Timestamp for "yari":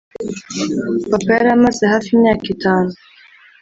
1.37-1.49